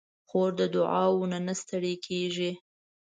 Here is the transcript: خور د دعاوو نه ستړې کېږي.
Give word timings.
خور 0.29 0.49
د 0.59 0.61
دعاوو 0.75 1.23
نه 1.47 1.53
ستړې 1.61 1.93
کېږي. 2.07 2.51